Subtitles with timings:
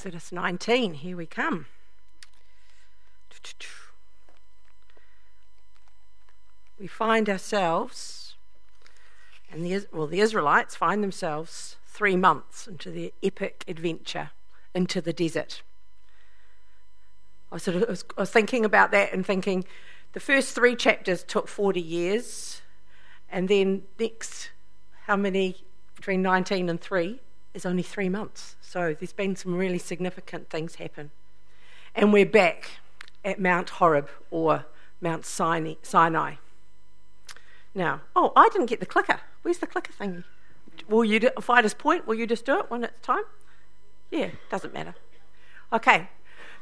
[0.00, 1.66] Exodus 19, here we come.
[6.78, 8.34] We find ourselves,
[9.52, 14.30] and the, well, the Israelites find themselves three months into their epic adventure
[14.74, 15.60] into the desert.
[17.52, 19.66] I sort of was, I was thinking about that and thinking
[20.14, 22.62] the first three chapters took 40 years,
[23.30, 24.48] and then next,
[25.04, 25.62] how many
[25.94, 27.20] between 19 and 3
[27.54, 28.56] is only three months.
[28.60, 31.10] So there's been some really significant things happen.
[31.94, 32.78] And we're back
[33.24, 34.66] at Mount Horeb or
[35.00, 36.34] Mount Sinai.
[37.74, 39.20] Now, oh, I didn't get the clicker.
[39.42, 40.24] Where's the clicker thingy?
[40.88, 43.24] Will you, do, if I just point, will you just do it when it's time?
[44.10, 44.94] Yeah, doesn't matter.
[45.72, 46.08] Okay,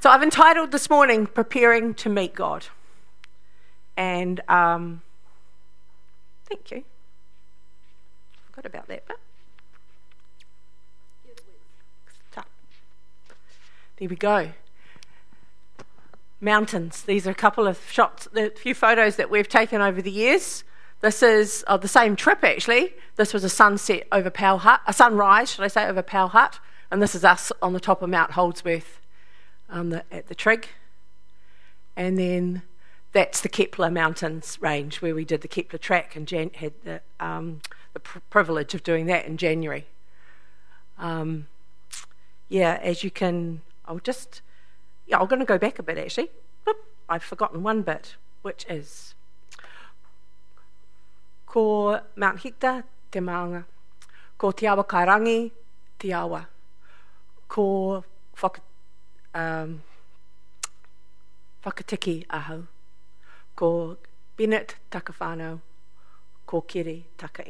[0.00, 2.67] so I've entitled this morning Preparing to Meet God.
[3.97, 5.02] And um,
[6.47, 6.84] thank you.
[8.50, 9.19] Forgot about that bit.
[13.98, 14.50] There we go.
[16.41, 17.02] Mountains.
[17.02, 20.62] These are a couple of shots, a few photos that we've taken over the years.
[21.00, 22.94] This is oh, the same trip actually.
[23.16, 26.60] This was a sunset over Powell Hut, a sunrise, should I say, over Powell Hut,
[26.92, 29.00] and this is us on the top of Mount Holdsworth
[29.68, 30.68] um, the, at the Trig.
[31.96, 32.62] And then
[33.12, 37.00] that's the Kepler Mountains range where we did the Kepler track and Jan- had the,
[37.18, 37.62] um,
[37.94, 39.86] the pr- privilege of doing that in January.
[40.98, 41.48] Um,
[42.48, 44.42] yeah, as you can I'll just,
[45.06, 46.30] yeah, I'm going to go back a bit actually.
[47.08, 49.14] I've forgotten one bit, which is
[51.46, 53.64] ko Mount Hector te maunga,
[54.36, 55.51] ko te awa kairangi
[55.98, 56.46] te awa,
[57.48, 58.05] ko
[58.42, 58.61] whaka,
[59.35, 59.83] um,
[61.64, 62.27] whakatiki
[63.57, 63.96] ko
[64.36, 65.58] Bennett taka
[66.46, 67.42] ko Kiri taka.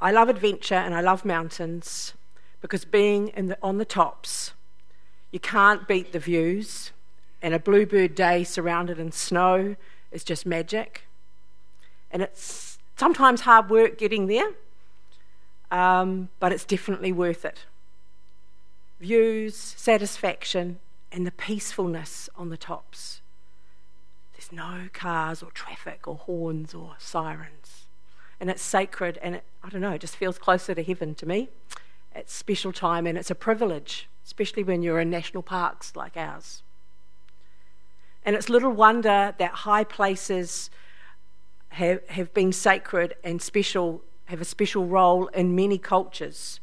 [0.00, 2.12] I love adventure and I love mountains
[2.60, 4.52] because being the, on the tops,
[5.30, 6.92] you can't beat the views,
[7.42, 9.76] and a bluebird day surrounded in snow
[10.10, 11.06] is just magic.
[12.10, 14.50] And it's sometimes hard work getting there,
[15.70, 17.66] um, but it's definitely worth it.
[19.00, 20.78] Views, satisfaction,
[21.12, 23.20] and the peacefulness on the tops.
[24.32, 27.86] There's no cars or traffic or horns or sirens.
[28.40, 31.26] And it's sacred, and it, I don't know, it just feels closer to heaven to
[31.26, 31.48] me.
[32.14, 36.62] It's special time and it's a privilege, especially when you're in national parks like ours.
[38.24, 40.70] And it's little wonder that high places
[41.70, 46.60] have, have been sacred and special, have a special role in many cultures.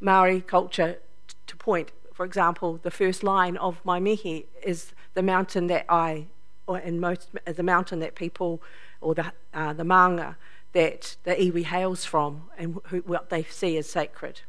[0.00, 0.98] Maori culture,
[1.46, 6.26] to point, for example, the first line of my mihi is the mountain that I,
[6.66, 8.62] or in most, the mountain that people,
[9.00, 10.36] or the, uh, the maunga
[10.72, 14.40] that the iwi hails from and who, what they see as sacred.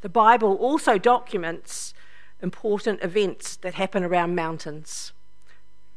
[0.00, 1.94] The Bible also documents
[2.42, 5.12] important events that happen around mountains.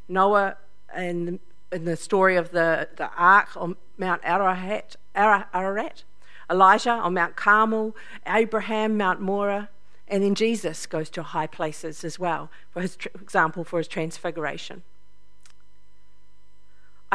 [0.08, 0.56] Noah,
[0.96, 1.40] in,
[1.72, 6.04] in the story of the, the ark on Mount Ararat, Ararat,
[6.48, 7.96] Elijah on Mount Carmel,
[8.26, 9.68] Abraham, Mount Moriah,
[10.08, 14.84] and then Jesus goes to high places as well, for his example, for his transfiguration.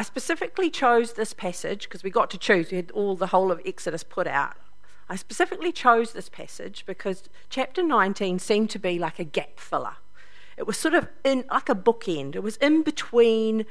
[0.01, 2.72] I specifically chose this passage because we got to choose.
[2.72, 4.56] We had all the whole of Exodus put out
[5.12, 9.97] I specifically chose this passage because chapter 19 seemed to be like a gap filler.
[10.56, 12.34] It was sort of in like a bookend.
[12.34, 13.66] It was in between.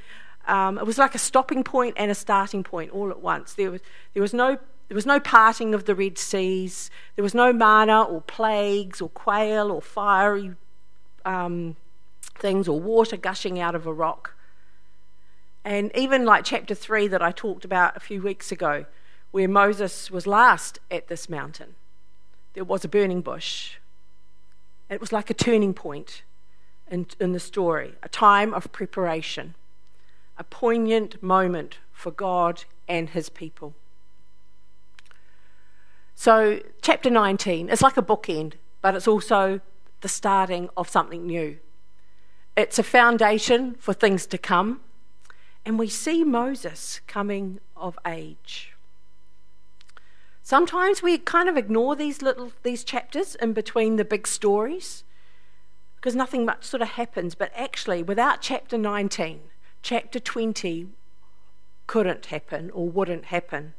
[0.46, 3.54] Um, it was like a stopping point and a starting point all at once.
[3.54, 3.80] There was
[4.12, 6.91] there was no there was no parting of the Red Seas.
[7.16, 10.53] There was no manna or plagues or quail or fiery
[11.24, 11.74] um,
[12.34, 14.34] things or water gushing out of a rock.
[15.65, 18.86] And even like chapter three that I talked about a few weeks ago,
[19.30, 21.74] where Moses was last at this mountain,
[22.54, 23.77] there was a burning bush.
[24.89, 26.22] It was like a turning point
[26.91, 29.54] in, in the story, a time of preparation,
[30.36, 33.74] a poignant moment for God and his people.
[36.16, 39.60] So, chapter 19 is like a bookend, but it's also
[40.01, 41.59] the starting of something new.
[42.57, 44.80] It's a foundation for things to come,
[45.71, 48.72] and we see Moses coming of age.
[50.43, 55.05] Sometimes we kind of ignore these little these chapters in between the big stories
[55.95, 57.37] because nothing much sort of happens.
[57.37, 59.43] But actually, without chapter 19,
[59.81, 60.89] chapter 20
[61.87, 63.75] couldn't happen or wouldn't happen.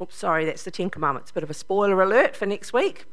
[0.00, 1.32] Oops, sorry, that's the Ten Commandments.
[1.32, 3.04] Bit of a spoiler alert for next week.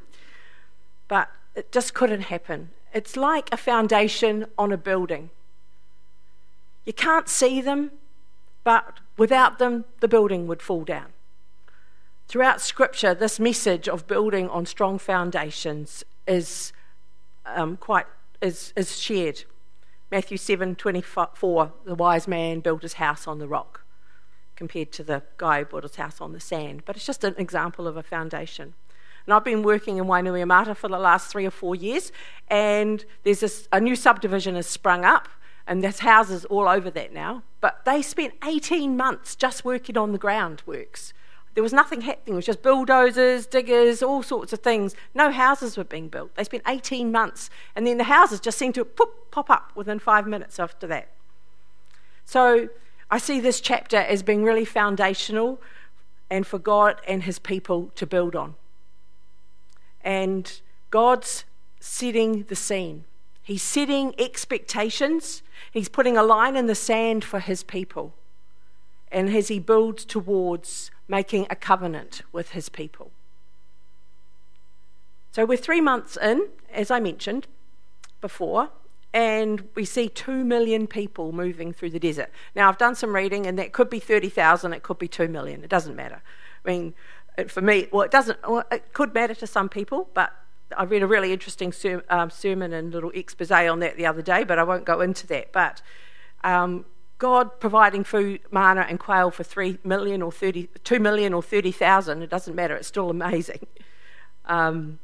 [1.10, 2.70] But it just couldn't happen.
[2.94, 5.30] It's like a foundation on a building.
[6.86, 7.92] You can't see them,
[8.64, 11.14] but without them, the building would fall down.
[12.28, 16.74] Throughout Scripture, this message of building on strong foundations is
[17.46, 18.06] um, quite
[18.42, 19.44] is, is shared.
[20.10, 23.86] Matthew seven twenty four, the wise man built his house on the rock,
[24.56, 26.84] compared to the guy who built his house on the sand.
[26.86, 28.74] But it's just an example of a foundation.
[29.26, 32.12] And I've been working in Wainuiomata for the last three or four years,
[32.48, 35.28] and there's this, a new subdivision has sprung up,
[35.68, 37.44] and there's houses all over that now.
[37.60, 41.14] But they spent 18 months just working on the groundworks.
[41.54, 42.34] There was nothing happening.
[42.34, 44.96] It was just bulldozers, diggers, all sorts of things.
[45.14, 46.34] No houses were being built.
[46.36, 50.26] They spent 18 months, and then the houses just seemed to pop up within five
[50.26, 51.10] minutes after that.
[52.26, 52.70] So
[53.10, 55.62] I see this chapter as being really foundational
[56.30, 58.56] and for God and His people to build on.
[60.02, 61.44] And God's
[61.82, 63.04] setting the scene.
[63.44, 65.42] He's setting expectations.
[65.72, 68.14] He's putting a line in the sand for his people.
[69.12, 73.12] And as he builds towards making a covenant with his people.
[75.32, 77.48] So we're three months in, as I mentioned
[78.22, 78.70] before,
[79.14, 82.30] and we see two million people moving through the desert.
[82.56, 85.64] Now, I've done some reading, and that could be 30,000, it could be two million.
[85.64, 86.22] It doesn't matter.
[86.66, 86.94] I mean,
[87.48, 88.40] for me, well, it doesn't.
[88.48, 90.34] Well, it could matter to some people, but
[90.78, 94.22] I read a really interesting ser- um, sermon and little expose on that the other
[94.22, 95.52] day, but I won't go into that.
[95.52, 95.82] But
[96.44, 96.86] um,
[97.18, 101.72] God providing food, manna, and quail for three million or thirty, two million or thirty
[101.72, 102.76] thousand, it doesn't matter.
[102.76, 103.68] It's still amazing.
[104.46, 105.00] Um,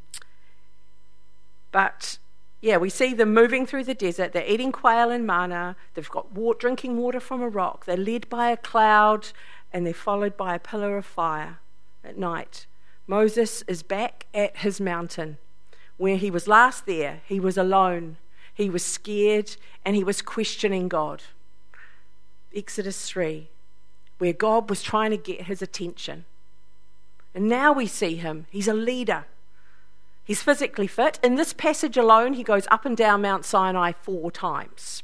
[1.72, 2.18] but
[2.60, 4.34] yeah, we see them moving through the desert.
[4.34, 5.76] They're eating quail and manna.
[5.94, 7.86] They've got water, drinking water from a rock.
[7.86, 9.28] They're led by a cloud,
[9.72, 11.60] and they're followed by a pillar of fire
[12.04, 12.66] at night.
[13.06, 15.38] Moses is back at his mountain.
[15.98, 18.18] Where he was last there, he was alone,
[18.54, 21.24] he was scared, and he was questioning God.
[22.56, 23.50] Exodus 3,
[24.18, 26.26] where God was trying to get his attention.
[27.36, 28.48] And now we see him.
[28.50, 29.26] He's a leader.
[30.24, 31.20] He's physically fit.
[31.24, 35.04] In this passage alone, he goes up and down Mount Sinai four times.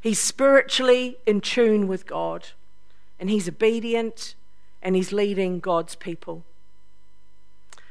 [0.00, 2.48] He's spiritually in tune with God,
[3.18, 4.34] and he's obedient
[4.82, 6.42] and he's leading God's people.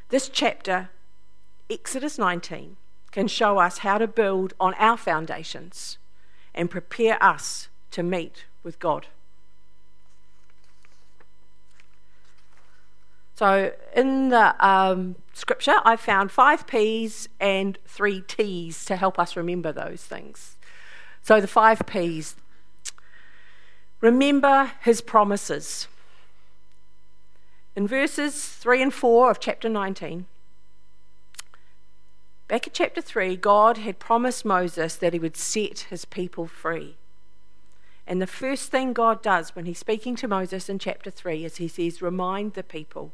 [0.10, 0.90] This chapter,
[1.70, 2.78] Exodus 19,
[3.12, 5.98] can show us how to build on our foundations
[6.54, 9.08] and prepare us to meet with God.
[13.36, 19.38] So, in the um, scripture, I found five P's and three T's to help us
[19.38, 20.58] remember those things.
[21.22, 22.36] So, the five P's
[24.02, 25.88] remember his promises.
[27.76, 30.26] In verses 3 and 4 of chapter 19,
[32.50, 36.98] back in chapter 3, God had promised Moses that he would set his people free.
[38.06, 41.58] And the first thing God does when he's speaking to Moses in chapter 3 is
[41.58, 43.14] he says, Remind the people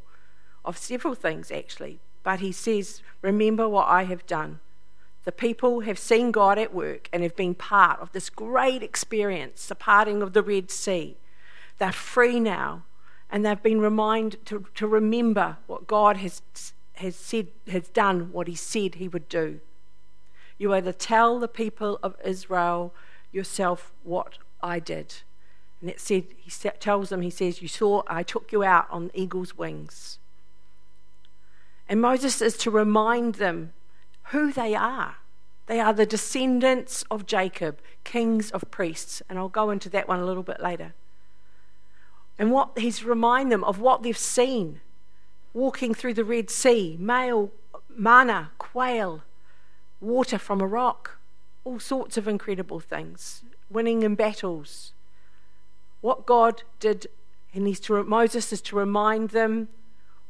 [0.63, 1.99] of several things, actually.
[2.23, 4.61] But he says, Remember what I have done.
[5.25, 9.67] The people have seen God at work and have been part of this great experience,
[9.67, 11.17] the parting of the Red Sea.
[11.77, 12.83] They're free now
[13.29, 16.41] and they've been reminded to, to remember what God has,
[16.99, 19.59] has said, has done, what He said He would do.
[20.57, 22.93] You to tell the people of Israel
[23.31, 25.15] yourself what I did.
[25.81, 29.11] And it said, He tells them, He says, You saw, I took you out on
[29.13, 30.19] eagle's wings.
[31.87, 33.73] And Moses is to remind them
[34.29, 35.17] who they are.
[35.67, 39.21] They are the descendants of Jacob, kings of priests.
[39.29, 40.93] And I'll go into that one a little bit later.
[42.37, 44.81] And what he's remind them of what they've seen
[45.55, 47.49] walking through the Red Sea, male,
[47.89, 49.23] manna, quail,
[50.01, 51.17] water from a rock,
[51.63, 54.91] all sorts of incredible things, winning in battles.
[56.01, 57.07] What God did,
[57.53, 59.69] and he's to, Moses is to remind them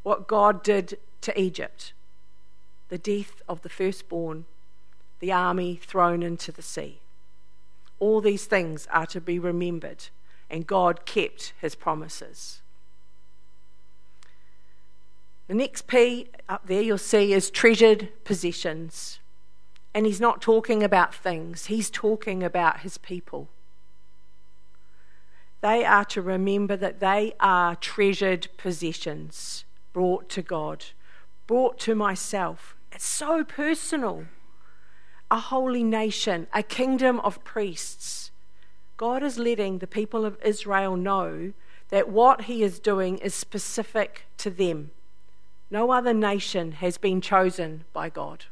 [0.03, 1.91] what God did to Egypt
[2.87, 4.45] the death of the firstborn,
[5.19, 6.99] the army thrown into the sea.
[7.97, 10.09] All these things are to be remembered
[10.51, 12.61] and God kept his promises.
[15.47, 19.19] The next P up there you'll see is treasured possessions.
[19.93, 23.47] And he's not talking about things, he's talking about his people.
[25.61, 30.85] They are to remember that they are treasured possessions brought to God,
[31.47, 32.75] brought to myself.
[32.91, 34.25] It's so personal.
[35.31, 38.31] A holy nation, a kingdom of priests
[38.97, 41.51] God is letting the people of Israel know
[41.89, 44.91] that what He is doing is specific to them.
[45.75, 48.45] No other nation has been chosen by God.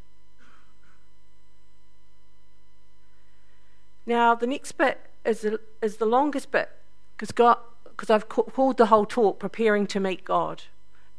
[4.06, 6.70] Now, the next bit is the, is the longest bit
[7.16, 10.64] because I've called the whole talk Preparing to Meet God.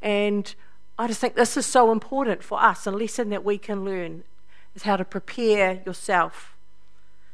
[0.02, 0.54] And
[0.98, 2.86] I just think this is so important for us.
[2.86, 4.24] A lesson that we can learn
[4.74, 6.54] is how to prepare yourself.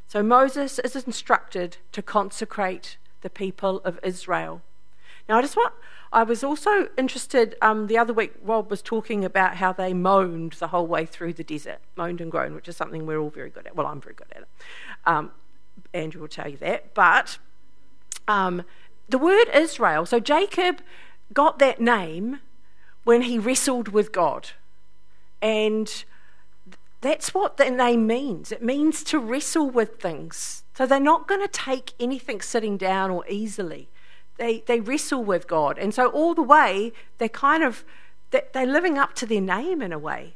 [0.06, 4.62] So Moses is instructed to consecrate the people of Israel.
[5.28, 5.72] Now, I just want,
[6.12, 10.52] I was also interested um, the other week, Rob was talking about how they moaned
[10.54, 13.50] the whole way through the desert, moaned and groaned, which is something we're all very
[13.50, 13.76] good at.
[13.76, 14.48] Well, I'm very good at it.
[15.06, 15.30] Um,
[15.94, 16.94] Andrew will tell you that.
[16.94, 17.38] But
[18.26, 18.64] um,
[19.08, 20.82] the word Israel, so Jacob
[21.32, 22.40] got that name
[23.04, 24.50] when he wrestled with God.
[25.40, 26.04] And
[27.00, 28.52] that's what the name means.
[28.52, 30.64] It means to wrestle with things.
[30.74, 33.88] So they're not going to take anything sitting down or easily.
[34.40, 35.78] They, they wrestle with God.
[35.78, 37.85] And so all the way, they're kind of,
[38.30, 40.32] they're living up to their name in a way.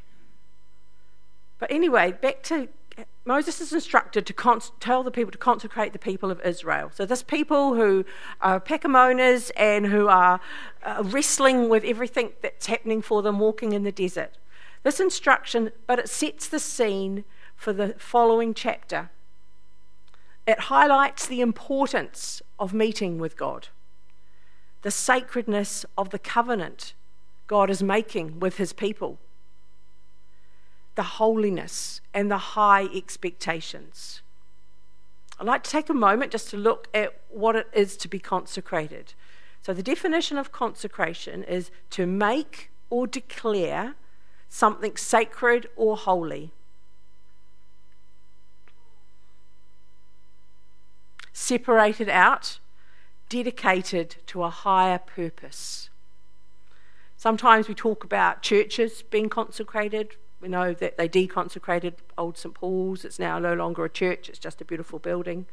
[1.59, 2.69] But anyway, back to
[3.25, 6.91] Moses is instructed to tell the people to consecrate the people of Israel.
[6.93, 8.05] So, this people who
[8.43, 10.39] are pekamonas and who are
[10.83, 14.37] uh, wrestling with everything that's happening for them walking in the desert.
[14.83, 17.25] This instruction, but it sets the scene
[17.57, 19.09] for the following chapter.
[20.47, 23.69] It highlights the importance of meeting with God,
[24.85, 26.93] the sacredness of the covenant
[27.47, 29.19] God is making with his people
[30.95, 34.21] the holiness and the high expectations.
[35.41, 38.19] I'd like to take a moment just to look at what it is to be
[38.19, 39.15] consecrated.
[39.63, 43.95] So, the definition of consecration is to make or declare
[44.51, 46.53] something sacred or holy.
[51.33, 52.59] Separated out,
[53.35, 55.91] dedicated to a higher purpose.
[57.17, 62.55] Sometimes we talk about churches being consecrated, we know that they deconsecrated Old St.
[62.55, 63.05] Paul's.
[63.05, 65.47] It's now no longer a church, it's just a beautiful building.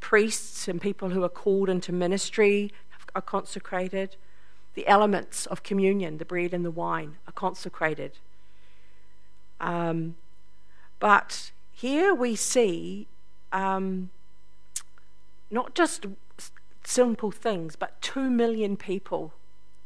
[0.00, 2.72] Priests and people who are called into ministry
[3.14, 4.16] are consecrated.
[4.74, 8.12] The elements of communion, the bread and the wine, are consecrated.
[9.60, 10.14] Um,
[10.98, 13.06] but here we see
[13.52, 14.08] um,
[15.50, 16.06] not just
[16.84, 19.32] simple things, but two million people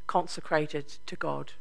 [0.07, 1.53] consecrated to God.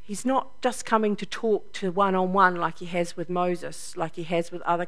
[0.00, 3.96] He's not just coming to talk to one on one like he has with Moses,
[3.96, 4.86] like he has with other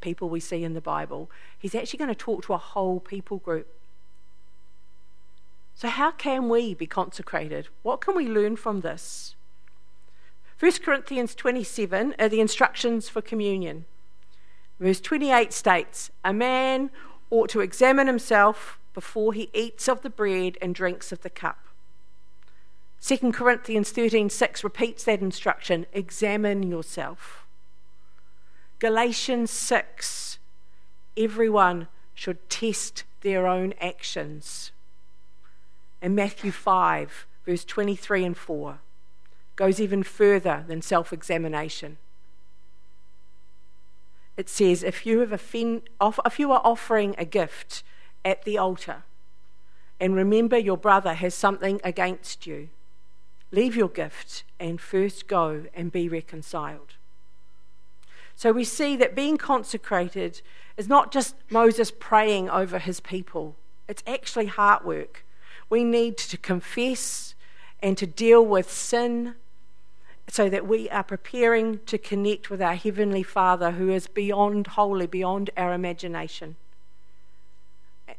[0.00, 1.30] people we see in the Bible.
[1.58, 3.68] He's actually going to talk to a whole people group.
[5.74, 7.68] So, how can we be consecrated?
[7.82, 9.34] What can we learn from this?
[10.58, 13.84] 1 Corinthians 27 are the instructions for communion.
[14.80, 16.90] Verse 28 states A man
[17.30, 21.58] ought to examine himself before he eats of the bread and drinks of the cup.
[23.00, 27.46] 2 Corinthians 13:6 repeats that instruction, examine yourself.
[28.78, 30.38] Galatians 6
[31.16, 34.70] everyone should test their own actions.
[36.02, 38.78] And Matthew 5 verse 23 and 4
[39.54, 41.98] goes even further than self-examination.
[44.36, 47.82] It says if you have offend, if you are offering a gift
[48.24, 49.04] at the altar
[49.98, 52.68] and remember your brother has something against you
[53.52, 56.94] Leave your gift and first go and be reconciled.
[58.34, 60.42] So we see that being consecrated
[60.76, 63.56] is not just Moses praying over his people,
[63.88, 65.24] it's actually heart work.
[65.70, 67.34] We need to confess
[67.80, 69.36] and to deal with sin
[70.28, 75.06] so that we are preparing to connect with our Heavenly Father who is beyond holy,
[75.06, 76.56] beyond our imagination.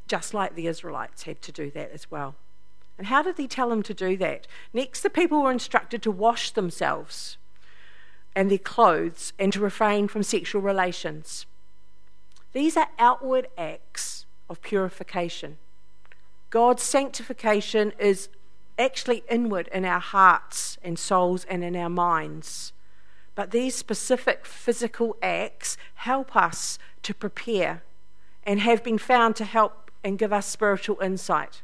[0.07, 2.35] Just like the Israelites had to do that as well.
[2.97, 4.47] And how did he tell them to do that?
[4.73, 7.37] Next, the people were instructed to wash themselves
[8.35, 11.45] and their clothes and to refrain from sexual relations.
[12.53, 15.57] These are outward acts of purification.
[16.49, 18.29] God's sanctification is
[18.77, 22.73] actually inward in our hearts and souls and in our minds.
[23.35, 27.83] But these specific physical acts help us to prepare
[28.43, 31.61] and have been found to help and give us spiritual insight.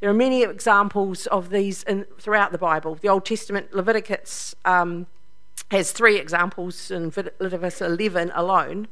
[0.00, 2.96] There are many examples of these in, throughout the Bible.
[2.96, 5.06] The Old Testament, Leviticus um,
[5.70, 8.88] has three examples in Leviticus 11 alone.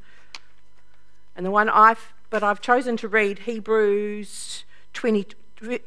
[1.37, 4.65] And the one I've, but I've chosen to read Hebrews
[4.95, 5.27] 20,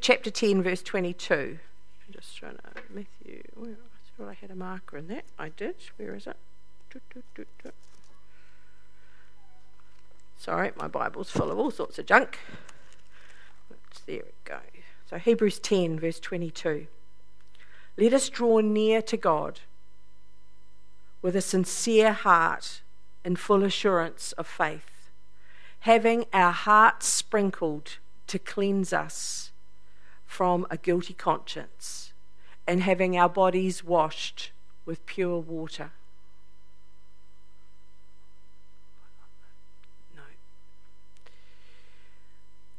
[0.00, 1.58] chapter 10, verse 22.
[2.06, 2.60] I'm just trying to,
[2.92, 5.24] Matthew, where, I thought I had a marker in that.
[5.38, 5.76] I did.
[5.96, 6.36] Where is it?
[10.36, 12.38] Sorry, my Bible's full of all sorts of junk.
[13.70, 14.58] Let's, There we go.
[15.08, 16.86] So, Hebrews 10, verse 22.
[17.96, 19.60] Let us draw near to God
[21.22, 22.80] with a sincere heart
[23.24, 25.10] and full assurance of faith,
[25.80, 29.49] having our hearts sprinkled to cleanse us
[30.30, 32.12] from a guilty conscience,
[32.64, 34.52] and having our bodies washed
[34.86, 35.90] with pure water.
[40.14, 40.22] No.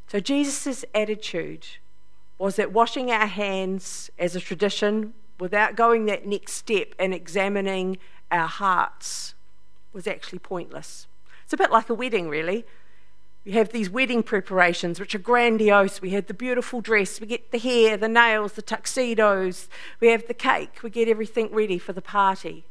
[0.07, 1.67] So Jesus' attitude
[2.39, 7.97] was that washing our hands as a tradition without going that next step and examining
[8.31, 9.35] our hearts
[9.91, 11.05] was actually pointless.
[11.43, 12.65] It's a bit like a wedding, really.
[13.45, 16.01] We have these wedding preparations, which are grandiose.
[16.01, 19.67] We have the beautiful dress, we get the hair, the nails, the tuxedos,
[19.99, 22.65] we have the cake, we get everything ready for the party.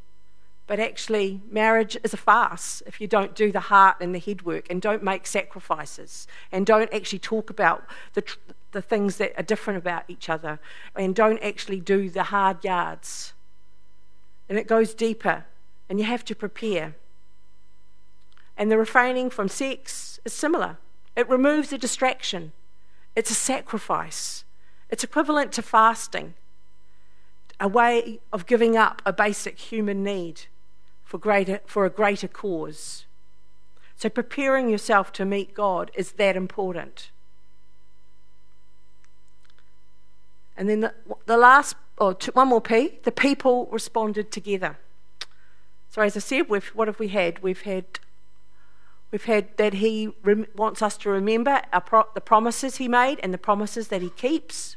[0.68, 4.42] But actually, marriage is a farce if you don't do the heart and the head
[4.42, 7.84] work and don't make sacrifices and don't actually talk about
[8.14, 8.22] the,
[8.70, 10.60] the things that are different about each other
[10.94, 13.32] and don't actually do the hard yards.
[14.48, 15.44] And it goes deeper,
[15.88, 16.94] and you have to prepare.
[18.56, 20.78] And the refraining from sex is similar.
[21.16, 22.52] It removes a distraction,
[23.16, 24.44] it's a sacrifice.
[24.90, 26.34] It's equivalent to fasting,
[27.60, 30.42] a way of giving up a basic human need
[31.04, 33.06] for, greater, for a greater cause.
[33.96, 37.10] So, preparing yourself to meet God is that important.
[40.56, 40.94] And then the,
[41.26, 44.78] the last, or two, one more P, the people responded together.
[45.90, 47.42] So, as I said, what have we had?
[47.42, 48.00] We've had
[49.10, 53.34] We've had that He rem- wants us to remember pro- the promises He made and
[53.34, 54.76] the promises that He keeps.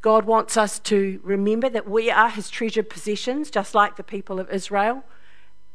[0.00, 4.40] God wants us to remember that we are His treasured possessions, just like the people
[4.40, 5.04] of Israel,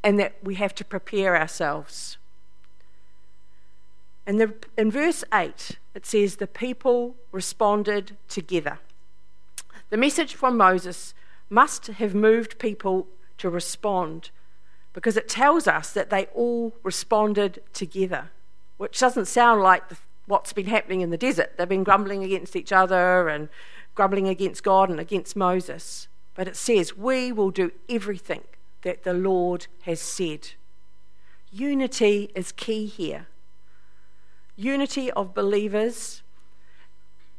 [0.03, 2.17] and that we have to prepare ourselves.
[4.25, 8.79] The, in verse 8, it says, The people responded together.
[9.89, 11.13] The message from Moses
[11.49, 14.31] must have moved people to respond
[14.97, 18.31] because it tells us that they all responded together,
[18.77, 21.53] which doesn't sound like the, what's been happening in the desert.
[21.55, 23.47] They've been grumbling against each other and
[23.93, 26.07] grumbling against God and against Moses.
[26.33, 28.41] But it says, We will do everything
[28.81, 30.53] that the Lord has said.
[31.51, 33.27] Unity is key here.
[34.55, 36.23] Unity of believers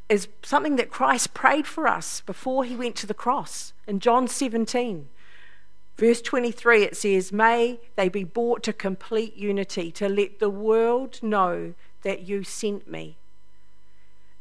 [0.09, 4.29] is something that Christ prayed for us before he went to the cross in John
[4.29, 5.09] 17.
[5.99, 11.21] Verse 23, it says, May they be brought to complete unity, to let the world
[11.23, 13.17] know that you sent me.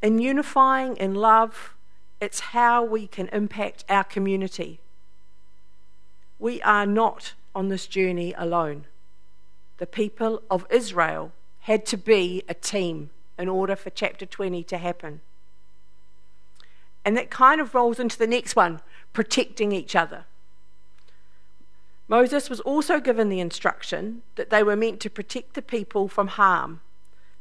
[0.04, 1.74] In unifying in love,
[2.22, 4.80] it's how we can impact our community.
[6.38, 8.86] We are not on this journey alone.
[9.80, 14.78] The people of Israel had to be a team in order for chapter 20 to
[14.78, 15.22] happen.
[17.04, 18.80] And that kind of rolls into the next one
[19.12, 20.26] protecting each other.
[22.08, 26.28] Moses was also given the instruction that they were meant to protect the people from
[26.28, 26.82] harm.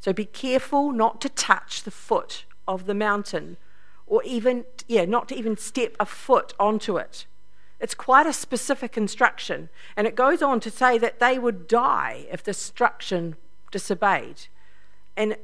[0.00, 3.56] So be careful not to touch the foot of the mountain
[4.06, 7.26] or even, yeah, not to even step a foot onto it.
[7.80, 9.68] It's quite a specific instruction.
[9.96, 13.36] And it goes on to say that they would die if the instruction
[13.70, 14.46] disobeyed.
[15.16, 15.36] And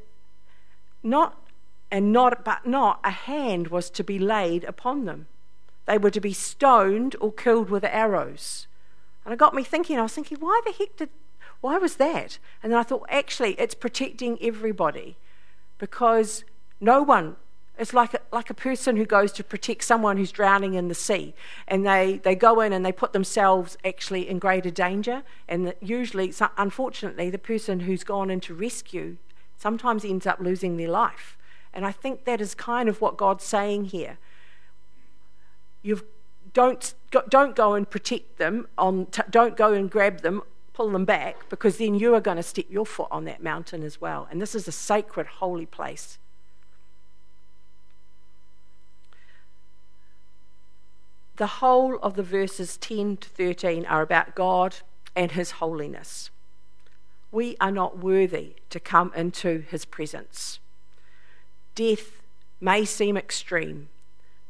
[1.02, 1.48] not,
[1.90, 5.26] and not, but not, a hand was to be laid upon them.
[5.86, 8.66] They were to be stoned or killed with arrows.
[9.24, 11.10] And it got me thinking, I was thinking, why the heck did,
[11.60, 12.38] why was that?
[12.62, 15.16] And then I thought, actually, it's protecting everybody
[15.78, 16.44] because
[16.80, 17.36] no one,
[17.78, 20.94] it's like a, like a person who goes to protect someone who's drowning in the
[20.94, 21.34] sea.
[21.68, 25.22] And they, they go in and they put themselves actually in greater danger.
[25.48, 29.16] And usually, unfortunately, the person who's gone in to rescue
[29.56, 31.36] sometimes ends up losing their life.
[31.72, 34.18] And I think that is kind of what God's saying here.
[35.82, 36.04] You've
[36.54, 36.94] don't,
[37.28, 41.78] don't go and protect them, on, don't go and grab them, pull them back, because
[41.78, 44.28] then you are going to step your foot on that mountain as well.
[44.30, 46.18] And this is a sacred, holy place.
[51.36, 54.76] The whole of the verses 10 to 13 are about God
[55.16, 56.30] and His holiness.
[57.30, 60.60] We are not worthy to come into His presence.
[61.74, 62.20] Death
[62.60, 63.88] may seem extreme,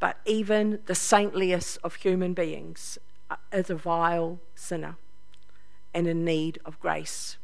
[0.03, 2.99] but even the saintliest of human beings
[3.53, 4.97] is a vile sinner
[5.95, 7.37] and in need of grace.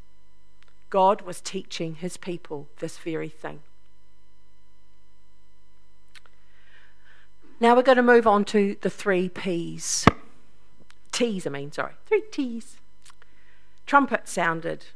[0.91, 3.61] God was teaching his people this very thing.
[7.61, 10.05] Now we're going to move on to the three P's.
[11.13, 11.93] T's, I mean, sorry.
[12.07, 12.79] Three T's.
[13.87, 14.87] Trumpet sounded.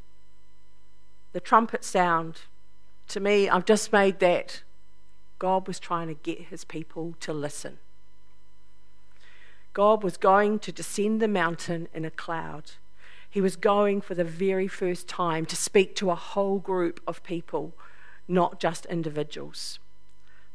[1.33, 2.41] The trumpet sound.
[3.07, 4.63] To me, I've just made that
[5.43, 7.79] God was trying to get his people to listen.
[9.73, 12.71] God was going to descend the mountain in a cloud.
[13.29, 17.25] He was going for the very first time to speak to a whole group of
[17.25, 17.75] people,
[18.29, 19.81] not just individuals.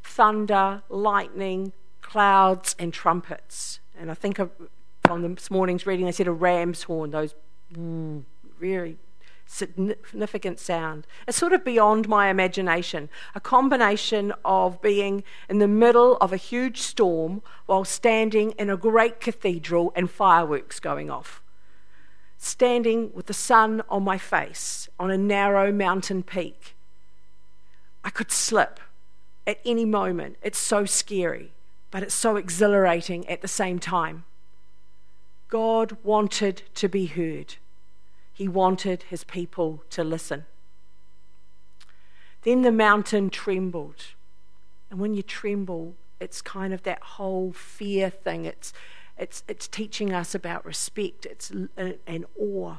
[0.04, 3.82] Thunder, lightning, clouds, and trumpets.
[4.00, 4.40] And I think
[5.04, 7.36] from this morning's reading, they said a ram's horn, those
[7.74, 8.24] mm,
[8.58, 8.96] really
[9.48, 11.08] significant sound.
[11.28, 13.10] It's sort of beyond my imagination.
[13.34, 18.78] A combination of being in the middle of a huge storm while standing in a
[18.78, 21.42] great cathedral and fireworks going off.
[22.38, 26.76] Standing with the sun on my face on a narrow mountain peak.
[28.04, 28.80] I could slip
[29.48, 30.38] at any moment.
[30.44, 31.54] It's so scary,
[31.90, 34.26] but it's so exhilarating at the same time.
[35.50, 37.56] God wanted to be heard.
[38.38, 40.46] He wanted his people to listen.
[42.44, 44.04] Then the mountain trembled.
[44.92, 48.46] And when you tremble, it's kind of that whole fear thing.
[48.46, 48.74] It's,
[49.18, 52.76] it's, it's teaching us about respect, it's uh, an awe.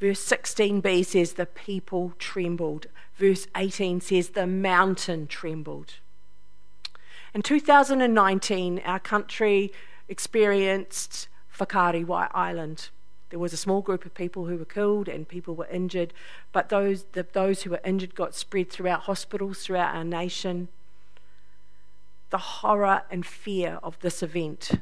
[0.00, 2.88] Verse 16b says, The people trembled.
[3.14, 5.94] Verse 18 says, The mountain trembled.
[7.32, 9.72] In 2019, our country
[10.08, 12.90] experienced Whakaari Island.
[13.30, 16.12] There was a small group of people who were killed and people were injured,
[16.52, 20.68] but those, the, those who were injured got spread throughout hospitals throughout our nation.
[22.30, 24.72] The horror and fear of this event.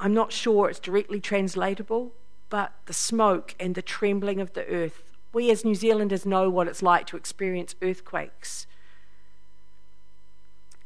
[0.00, 2.12] I'm not sure it's directly translatable,
[2.48, 5.02] but the smoke and the trembling of the earth.
[5.32, 8.66] We as New Zealanders know what it's like to experience earthquakes.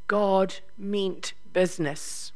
[0.08, 2.32] God meant business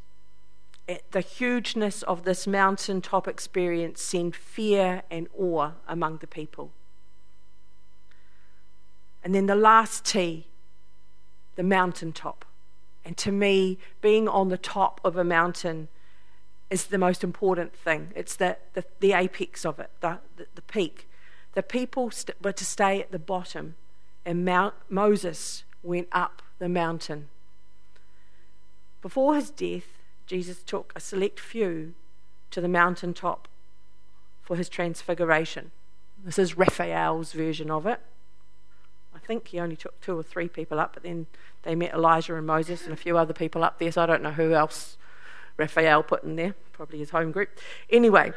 [1.11, 6.71] the hugeness of this mountaintop experience sent fear and awe among the people.
[9.25, 10.47] And then the last T,
[11.57, 12.45] the mountaintop.
[13.05, 15.89] And to me, being on the top of a mountain
[16.71, 18.13] is the most important thing.
[18.15, 21.09] It's the, the, the apex of it, the, the, the peak.
[21.55, 23.75] The people st- were to stay at the bottom,
[24.25, 27.29] and Mount, Moses went up the mountain.
[29.03, 29.96] Before his death,
[30.27, 31.95] Jesus took a select few
[32.51, 33.49] to the mountaintop
[34.43, 35.71] for his transfiguration.
[36.25, 38.01] This is Raphael's version of it.
[39.15, 41.27] I think he only took two or three people up, but then
[41.63, 44.23] they met Elijah and Moses and a few other people up there, so I don't
[44.23, 44.97] know who else
[45.57, 47.49] Raphael put in there, probably his home group.
[47.91, 48.33] Anyway,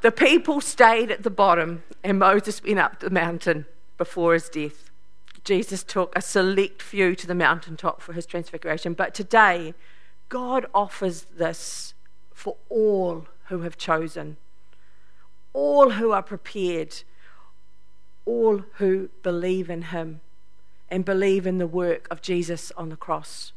[0.00, 3.66] the people stayed at the bottom, and Moses went up the mountain
[3.98, 4.85] before his death.
[5.46, 8.94] Jesus took a select few to the mountaintop for his transfiguration.
[8.94, 9.74] But today,
[10.28, 11.94] God offers this
[12.34, 14.38] for all who have chosen,
[15.52, 17.04] all who are prepared,
[18.24, 20.20] all who believe in him
[20.88, 23.52] and believe in the work of Jesus on the cross.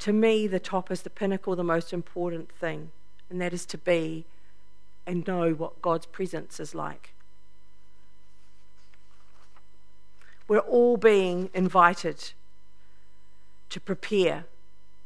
[0.00, 2.90] To me, the top is the pinnacle, the most important thing,
[3.30, 4.26] and that is to be
[5.06, 7.13] and know what God's presence is like.
[10.46, 12.32] We're all being invited
[13.70, 14.44] to prepare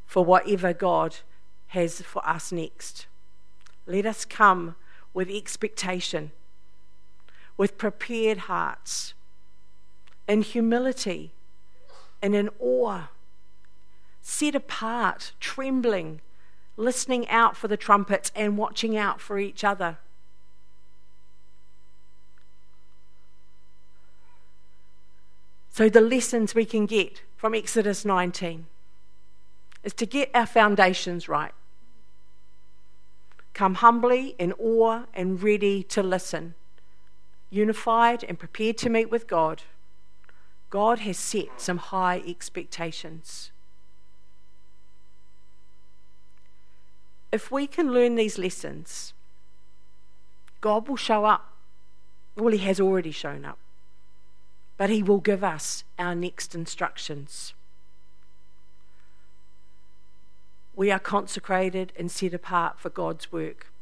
[0.05, 1.17] for whatever God
[1.67, 3.07] has for us next.
[3.85, 4.75] Let us come
[5.13, 6.31] with expectation,
[7.57, 9.13] with prepared hearts,
[10.27, 11.33] in humility
[12.21, 13.09] and in awe,
[14.21, 16.21] set apart, trembling,
[16.77, 19.97] listening out for the trumpets and watching out for each other.
[25.79, 28.65] So, the lessons we can get from Exodus 19
[29.81, 31.53] is to get our foundations right.
[33.53, 36.55] Come humbly, in awe, and ready to listen,
[37.49, 39.63] unified and prepared to meet with God.
[40.69, 43.51] God has set some high expectations.
[47.31, 49.13] If we can learn these lessons,
[50.59, 51.53] God will show up.
[52.35, 53.59] Well, He has already shown up
[54.79, 57.53] but He will give us our next instructions.
[60.73, 63.73] We are consecrated and set apart for God's work.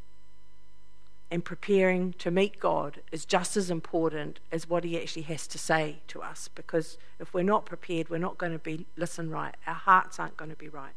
[1.30, 5.60] And preparing to meet God is just as important as what He actually has to
[5.60, 6.50] say to us.
[6.56, 9.54] Because if we're not prepared, we're not going to be listen right.
[9.68, 10.94] Our hearts aren't going to be right.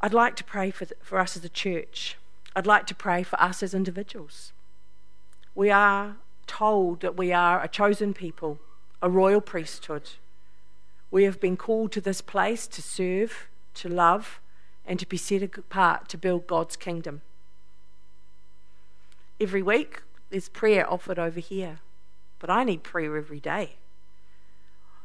[0.00, 2.16] I'd like to pray for, the, for us as a church.
[2.56, 4.52] I'd like to pray for us as individuals.
[5.54, 8.58] We are told that we are a chosen people,
[9.02, 10.10] a royal priesthood.
[11.10, 14.40] We have been called to this place to serve, to love,
[14.86, 17.22] and to be set apart to build God's kingdom.
[19.40, 21.80] Every week, there's prayer offered over here,
[22.38, 23.76] but I need prayer every day.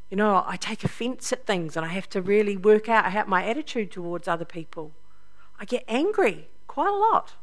[0.10, 3.46] You know, I take offense at things and I have to really work out my
[3.46, 4.92] attitude towards other people.
[5.60, 7.34] I get angry quite a lot.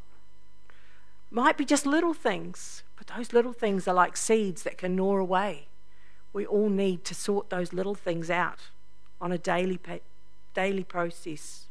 [1.29, 5.17] Might be just little things, but those little things are like seeds that can gnaw
[5.17, 5.67] away.
[6.33, 8.69] We all need to sort those little things out
[9.19, 9.79] on a daily,
[10.53, 11.67] daily process.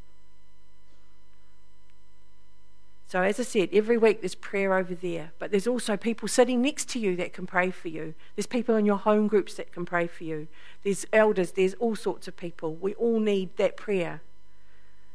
[3.08, 6.60] So, as I said, every week there's prayer over there, but there's also people sitting
[6.60, 8.14] next to you that can pray for you.
[8.34, 10.48] There's people in your home groups that can pray for you.
[10.82, 12.74] There's elders, there's all sorts of people.
[12.74, 14.22] We all need that prayer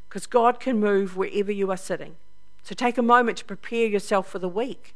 [0.08, 2.16] because God can move wherever you are sitting.
[2.62, 4.94] So, take a moment to prepare yourself for the week.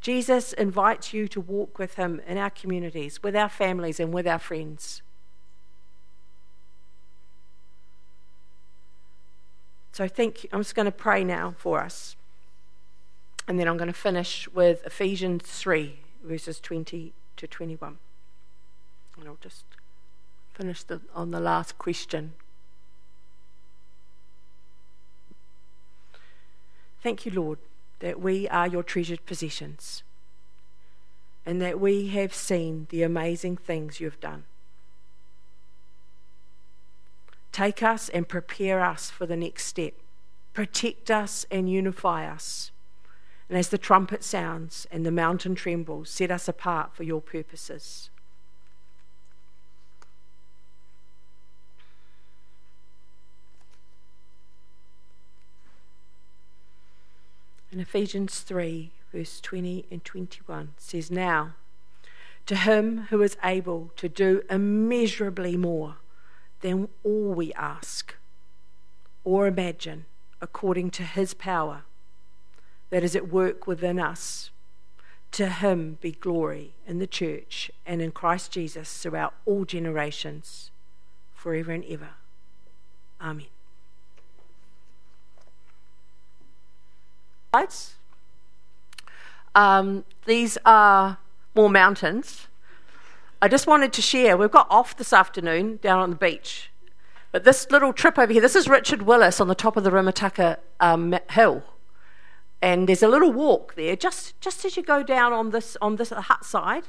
[0.00, 4.26] Jesus invites you to walk with Him in our communities, with our families, and with
[4.26, 5.02] our friends.
[9.92, 12.16] So, I think, I'm just going to pray now for us.
[13.48, 17.98] And then I'm going to finish with Ephesians 3, verses 20 to 21.
[19.18, 19.64] And I'll just
[20.54, 22.34] finish the, on the last question.
[27.02, 27.58] Thank you, Lord,
[28.00, 30.02] that we are your treasured possessions
[31.46, 34.44] and that we have seen the amazing things you have done.
[37.52, 39.94] Take us and prepare us for the next step.
[40.52, 42.70] Protect us and unify us.
[43.48, 48.10] And as the trumpet sounds and the mountain trembles, set us apart for your purposes.
[57.72, 61.54] In Ephesians 3, verse 20 and 21 says, Now,
[62.46, 65.96] to him who is able to do immeasurably more
[66.60, 68.16] than all we ask
[69.22, 70.06] or imagine,
[70.40, 71.82] according to his power
[72.90, 74.50] that is at work within us.
[75.32, 80.72] To him be glory in the church and in Christ Jesus throughout all generations,
[81.32, 82.10] forever and ever.
[83.20, 83.46] Amen.
[89.54, 91.18] Um, these are
[91.54, 92.46] more mountains.
[93.42, 94.36] I just wanted to share.
[94.36, 96.70] We've got off this afternoon down on the beach.
[97.32, 99.90] But this little trip over here, this is Richard Willis on the top of the
[99.90, 101.62] Rimutaka um, Hill
[102.62, 105.96] and there's a little walk there just just as you go down on this on
[105.96, 106.84] this hut side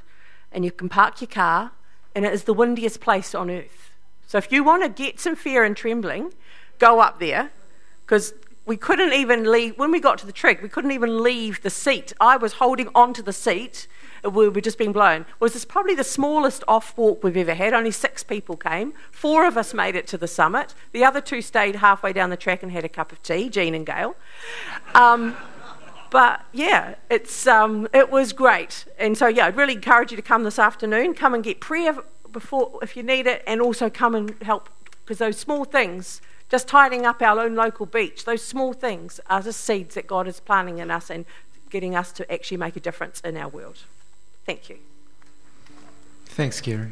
[0.52, 1.72] and you can park your car
[2.14, 3.92] and it is the windiest place on earth
[4.28, 6.34] so if you want to get some fear and trembling
[6.80, 7.52] go up there
[8.06, 8.34] because
[8.72, 11.70] we couldn't even leave when we got to the trek we couldn't even leave the
[11.70, 12.14] seat.
[12.22, 13.86] I was holding onto the seat.
[14.24, 15.26] We were just being blown.
[15.42, 17.74] Was this probably the smallest off walk we've ever had.
[17.74, 18.94] Only six people came.
[19.12, 20.74] Four of us made it to the summit.
[20.94, 23.76] The other two stayed halfway down the track and had a cup of tea jean
[23.76, 24.16] and gail.
[24.96, 25.36] Um,
[26.10, 30.24] but yeah, it's um, it was great, and so yeah, I'd really encourage you to
[30.24, 31.14] come this afternoon.
[31.14, 31.98] Come and get prayer
[32.32, 34.70] before if you need it, and also come and help
[35.04, 39.42] because those small things, just tidying up our own local beach, those small things are
[39.42, 41.26] the seeds that God is planting in us and
[41.70, 43.80] getting us to actually make a difference in our world.
[44.46, 44.78] Thank you.
[46.26, 46.92] Thanks, Gary.